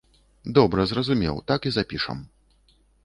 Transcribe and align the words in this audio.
Добра, 0.57 0.85
зразумеў, 0.91 1.35
так 1.51 1.61
і 1.71 1.75
запішам. 1.77 2.25